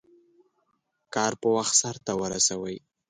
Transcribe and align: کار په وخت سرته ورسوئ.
کار 1.13 1.33
په 1.41 1.47
وخت 1.55 1.73
سرته 1.81 2.11
ورسوئ. 2.21 2.77